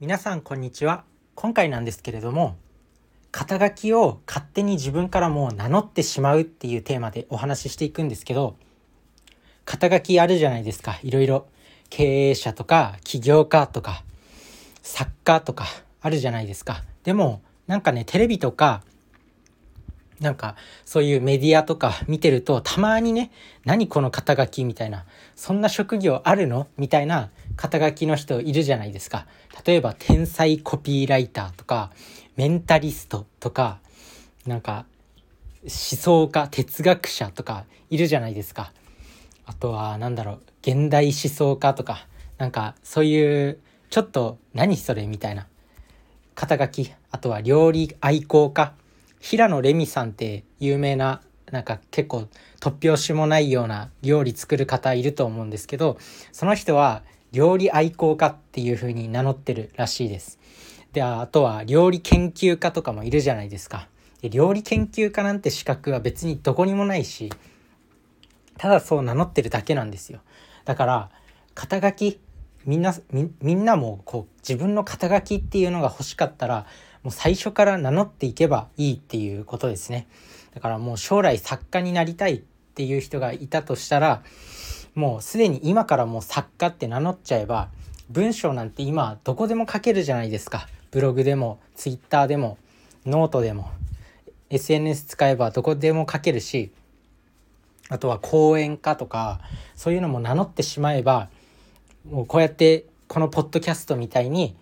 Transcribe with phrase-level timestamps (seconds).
[0.00, 1.02] 皆さんこんにちは。
[1.34, 2.56] 今回なんですけれども
[3.32, 8.54] 肩書きを勝手に自分からもう名乗ってしまうっていうテーマでお話ししていくんですけど
[9.64, 11.00] 肩書きあるじゃないですか。
[11.02, 11.48] いろいろ。
[11.90, 14.04] 経営者とか起業家とか
[14.82, 15.64] 作家とか
[16.00, 16.84] あるじゃないですか。
[17.02, 18.84] でもなんかねテレビとか
[20.20, 20.54] なんか
[20.84, 23.32] そういうメディアとか見てるとたまにね
[23.64, 29.26] 何この肩書きみたいなそんな職業あるのみたいな肩書きの人いるじゃないですか。
[29.66, 31.90] 例えば天才コピーライターとか
[32.36, 33.80] メンタリストとか
[34.46, 34.86] なんか
[35.62, 38.72] 思想家哲学者とかいるじゃないですか。
[39.44, 42.06] あとは何だろう現代思想家とか
[42.38, 43.58] なんかそういう
[43.90, 45.48] ちょっと何それみたいな。
[46.36, 48.72] 肩書きあとは料理愛好家。
[49.18, 52.28] 平野レミさんって有名ななんか結構
[52.60, 55.98] 突拍子もないような料理作る方いると思うんですけど
[56.30, 57.02] その人は
[57.32, 60.38] 料理愛好家っていう風に名乗ってるらしいです。
[60.92, 63.88] であとは料理研究家とかもいるじゃないですか。
[64.22, 67.30] で料理研究家なんて資格は別にどこにもないし
[68.56, 70.20] ただそう名乗ってるだけなんですよ。
[70.64, 71.10] だから
[71.54, 72.20] 肩書き
[72.64, 76.66] みんなみんなもこう自分の肩書きっていうのが欲しかったら
[77.02, 80.08] もう最初から名乗っていけばいいっていうことですね。
[80.54, 82.42] だからもう将来作家になりたいっ
[82.74, 84.22] ていう人がいたとしたら
[84.98, 87.68] もうすでに今からもう作家って名乗っちゃえば
[88.10, 90.66] 文章なんて今どこでも書けるじゃないですか。
[90.90, 92.58] ブログでもツイッターでも
[93.06, 93.70] ノートでも
[94.50, 96.72] SNS 使えばどこでも書けるし
[97.88, 99.40] あとは講演家とか
[99.76, 101.28] そういうのも名乗ってしまえば
[102.10, 104.56] もうこうやってこのポッドキャストみたいに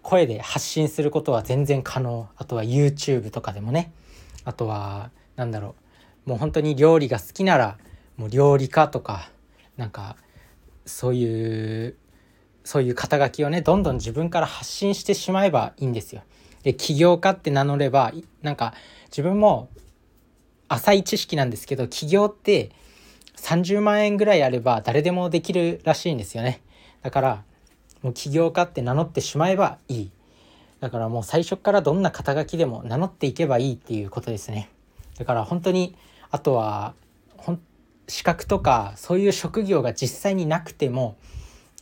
[0.00, 2.30] 声で発信することは全然可能。
[2.38, 3.92] あとは YouTube とかでもね。
[4.46, 5.74] あとは何だろ
[6.26, 6.30] う。
[6.30, 7.76] もう本当に料理が好きなら
[8.16, 9.30] もう料理家とか
[9.82, 10.14] なんか
[10.86, 11.96] そういう
[12.62, 16.22] そういう肩書きをねどんどん自分から発信してしまえばいいんですよ。
[16.62, 18.74] で起業家って名乗ればなんか
[19.06, 19.68] 自分も
[20.68, 22.70] 浅い知識なんですけど起業って
[23.36, 26.62] 30万円ぐらいあれば誰でもできるらしいんですよね。
[27.02, 27.42] だから
[28.02, 30.10] もう起業家って名乗ってしまえばいい
[30.78, 34.68] だからもう最初からどんな肩書きでも名乗っていけばいいっていうことですね
[35.18, 35.96] だから本当に
[36.30, 36.94] あとは
[38.08, 41.16] 資格とかそういう職業が実際になくても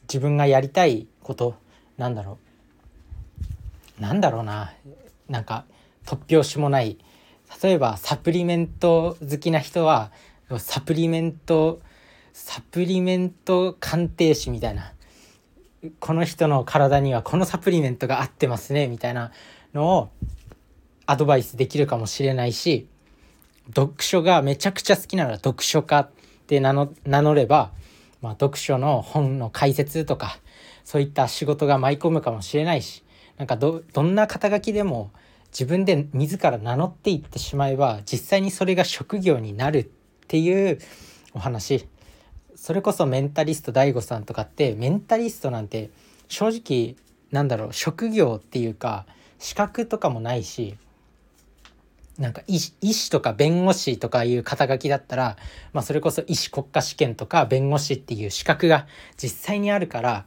[0.03, 1.55] 自分がやりたいこと
[1.97, 2.39] なんだろ
[3.99, 4.03] う。
[4.03, 4.73] なんだろうな。
[5.29, 5.65] なんか
[6.07, 6.99] 突拍子もない。
[7.63, 10.13] 例えばサプリメント好きな人は
[10.59, 11.81] サプリメント
[12.33, 14.93] サプリメント鑑定士みたいな。
[15.99, 19.33] この人の体にはこのサプリメントが合ってますねみたいな
[19.73, 20.11] のを
[21.07, 22.87] アドバイスできるかもしれないし
[23.75, 26.11] 読書がめちゃくちゃ好きなら読書家っ
[26.47, 27.71] て名乗れば、
[28.21, 30.39] まあ、読書の本の解説とか
[30.85, 33.05] そういった仕事が舞い込むかもしれないし
[33.39, 35.11] なんかどどんな肩書きでも
[35.53, 39.89] 自分で自ら名乗っていってしまえば実際にそれが職業になるっ
[40.27, 40.79] ていう
[41.33, 41.89] お話。
[42.55, 45.91] それこそメンタリスト DAIGO さんとかってメンタリストなんて
[46.29, 46.97] 正直
[47.33, 49.07] なんだろう職業っていうか
[49.39, 50.77] 資格とかもないし
[52.21, 55.39] なんか医師とか弁護士とかいう肩書きだったら、
[55.73, 58.87] まあ、それこそ医師国家試験とか弁護士っていう資格が
[59.17, 60.27] 実際にあるから、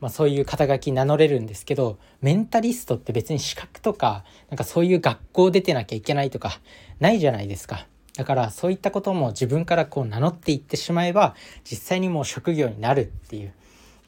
[0.00, 6.60] まあ、そういう肩書き名乗れるんですけどメンタリストって別に資格とかなんかそういう学校出てなきゃいけないとか
[6.98, 7.86] ないじゃないですか。
[8.16, 13.52] だからそういったことも自分からこう名乗っていってしまえば実際にもう職業になるっていう。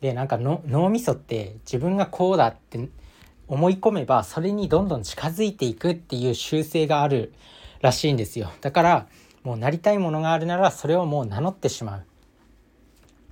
[0.01, 2.89] でなんか脳みそって自分がこうだって
[3.49, 7.33] 思い込めばそれにどんどん近づいていくっていう習性がある
[7.81, 8.51] らしいんですよ。
[8.61, 9.07] だから
[9.43, 12.05] もうなりたいものがあるならそれをもう名乗ってしまう。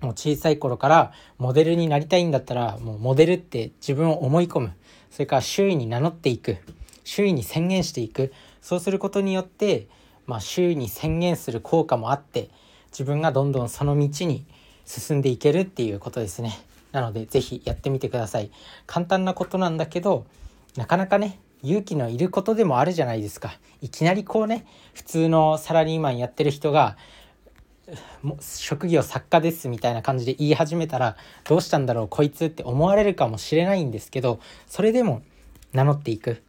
[0.01, 4.73] もう小さい頃からモデルになりたいんだったらもうモデルって自分を思い込む。
[5.11, 6.59] それから周囲に名乗っていく。
[7.05, 8.33] 周囲に宣言していく。
[8.61, 9.89] そうすることによって
[10.27, 12.51] まあ、周囲に宣言する効果もあって
[12.91, 14.47] 自分がどんどんその道に
[14.87, 16.59] 進んでいけるっていうことですね。
[16.95, 18.53] なので是非やってみてください。
[18.87, 20.27] 簡単なことなんだけど
[20.77, 23.59] なかなかね勇気のいることでもあるじゃないですか。
[23.83, 24.65] いきなりこうね
[24.95, 26.97] 普通のサラリーマンやってる人が
[28.23, 34.39] も職業作家ですみたいな感じで言い始めたらどうしたんだろうこいつって思われるかもしれないんですけど
[34.69, 35.23] それでも
[35.73, 36.43] 名乗っていく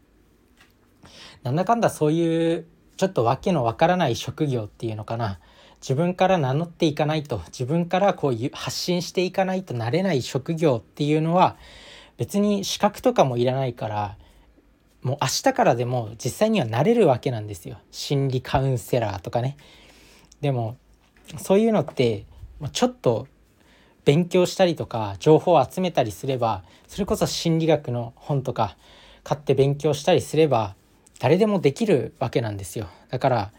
[1.42, 2.66] なんだかんだそういう
[2.98, 5.40] ちょっと訳のわからない職業っていうのかな
[5.82, 11.58] 自分から名乗っていかないと自分からこう発信していかないとなれない職業っていうのは
[12.18, 14.18] 別に資格とかもいらないから
[15.02, 17.78] もう明日からでも実際にはなれるわけなんですよ。
[17.92, 19.56] 心理カウンセラーとかね。
[20.42, 20.78] でも
[21.38, 22.26] そういうのって
[22.72, 23.28] ちょっと
[24.04, 28.78] 勉強したりとか情報を集めたりすればそれこそ心理学の本とか
[29.24, 30.76] 買って勉強したりすれば
[31.20, 32.88] 誰でもできるわけなんですよ。
[33.10, 33.52] だから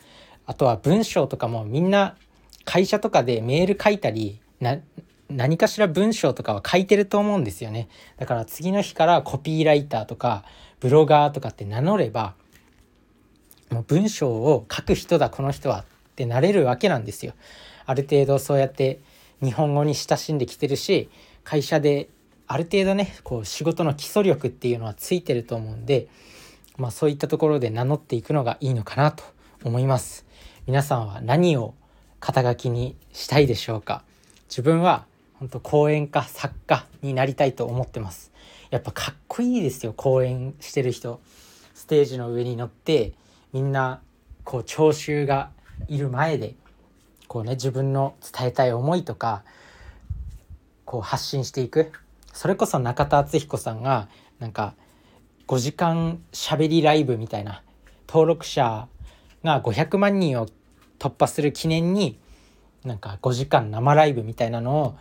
[0.47, 2.17] あとは文章とかもみんな
[2.65, 4.41] 会社とかでメール書いたり
[5.29, 7.89] 何かしら文章とかは書いてると思うんですよね。
[8.17, 10.45] だから次の日からコピーライターとか
[10.81, 12.35] ブロガーとかって名乗れば
[13.71, 15.85] もう文章を書く人だこの人はっ
[16.15, 17.35] てなれるわけなんですよ。
[17.85, 19.01] ある程度そうやって
[19.43, 21.09] 日本語に親しんできてるし
[21.45, 22.09] 会社で
[22.47, 26.09] ある程度ねこう仕事の基礎力っていうのはついてると思うんで、
[26.79, 29.25] まあ、そういったところで名乗っていくのがいいのかなと
[29.65, 30.26] 思います。
[30.67, 31.75] 皆さんは何を
[32.19, 34.03] 肩書きにしたいでしょうか？
[34.49, 38.33] 自分は本当講演家作家になりたいと思ってます。
[38.71, 41.21] やっぱかっこいいですよ講演してる人。
[41.73, 43.13] ステージの上に乗って
[43.53, 44.01] みんな
[44.43, 45.51] こう聴衆が
[45.87, 46.57] いる前で
[47.29, 49.45] こうね自分の伝えたい思いとか
[50.85, 51.93] こう発信していく。
[52.33, 54.09] それこそ中田敦彦さんが
[54.41, 54.75] なんか
[55.47, 57.63] 5時間しゃべりライブみたいな
[58.09, 58.89] 登録者
[59.45, 60.49] が500万人を
[60.99, 62.19] 突破する記念に
[62.85, 64.97] なんか5時間生ライブみたいなのを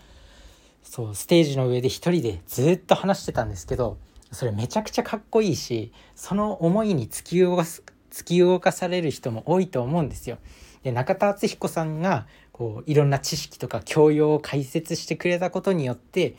[0.84, 3.98] そうステージの上で一人でずっと話してたんですけど
[4.32, 10.38] それめちゃくちゃかっこいいしその思いに突き動かす突き動かされる人も多いと思うんですよ。
[10.84, 16.36] で中田敦彦さんがこういろんな知識とか教養を解説してくれたことによって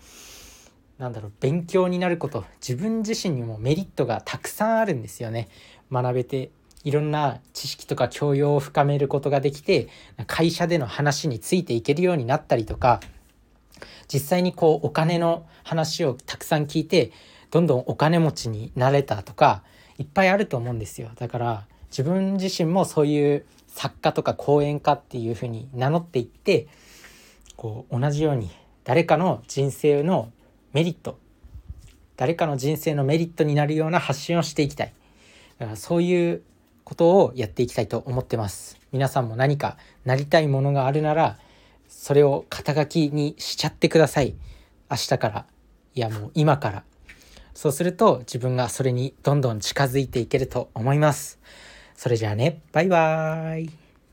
[0.99, 5.49] なんだろう勉強になること自分自身にもメリットがたくさんあるんですよね。
[5.93, 6.51] 学べて
[6.87, 9.89] いろんな知識とか教養を深めることができて
[10.29, 13.01] 会社での話についていけるようになったりとか
[14.07, 17.11] 実際にこうお金の話をたくさん聞いて
[17.51, 19.65] どんどんお金持ちになれたとか
[19.99, 21.11] いっぱいあると思うんですよ。
[21.17, 26.69] だから自分自身もそういう作家とか講演家っていうふうに名乗っていって
[27.57, 28.49] こう同じように
[28.85, 30.31] 誰かの人生の
[30.73, 31.19] メリット
[32.17, 34.93] 誰かの人生のメリットになるような発信をしていきたい。
[35.59, 36.43] だからそういう
[36.87, 38.79] ことをやっていきたいと思ってます。
[38.93, 41.37] 皆さんも何かなりたいものがあるなら
[41.89, 44.37] それを肩書きにしちゃってください。
[44.89, 45.47] 明日から。
[45.97, 46.85] いやもう今から。
[47.55, 51.41] そうすると自分がそれにどんどん近づいていけると思います。
[51.97, 53.86] それじゃあね、バイバーイ。